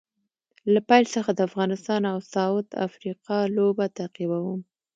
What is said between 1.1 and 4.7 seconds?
څخه د افغانستان او ساوت افریقا لوبه تعقیبوم